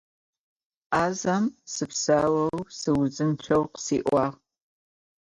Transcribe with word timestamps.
azem 1.03 1.43
sıpsaou, 1.73 2.61
sıuzınççeu 2.79 3.63
khısi'uağ 3.73 4.27